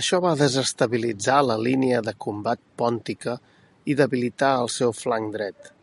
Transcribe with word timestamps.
Això 0.00 0.18
va 0.24 0.32
desestabilitzar 0.40 1.38
la 1.50 1.56
línia 1.68 2.02
de 2.08 2.14
combat 2.26 2.62
pòntica 2.82 3.38
i 3.94 3.98
debilitar 4.02 4.54
el 4.66 4.72
seu 4.78 4.96
flanc 5.04 5.34
dret. 5.38 5.76